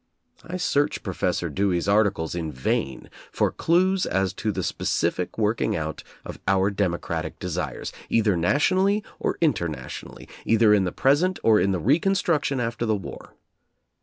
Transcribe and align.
I 0.43 0.57
search 0.57 1.03
Pro 1.03 1.13
fessor 1.13 1.47
Dewey's 1.47 1.87
articles 1.87 2.33
in 2.33 2.51
vain 2.51 3.07
for 3.31 3.51
clews 3.51 4.07
as 4.07 4.33
to 4.33 4.51
the 4.51 4.63
specific 4.63 5.37
working 5.37 5.75
out 5.75 6.01
of 6.25 6.39
our 6.47 6.71
democratic 6.71 7.37
desires, 7.37 7.93
either 8.09 8.35
nationally 8.35 9.03
or 9.19 9.37
internationally, 9.41 10.27
either 10.43 10.73
in 10.73 10.85
the 10.85 10.91
present 10.91 11.37
or 11.43 11.59
in 11.59 11.71
the 11.71 11.77
reconstruction 11.79 12.59
after 12.59 12.83
the 12.87 12.95
war. 12.95 13.35